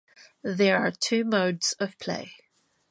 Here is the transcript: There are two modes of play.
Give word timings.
There 0.41 0.79
are 0.79 0.89
two 0.89 1.23
modes 1.23 1.73
of 1.73 1.95
play. 1.99 2.33